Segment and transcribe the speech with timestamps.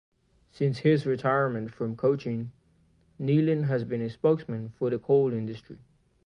[0.49, 2.51] Since his retirement from coaching,
[3.19, 5.77] Nehlen has been a spokesman for the coal industry.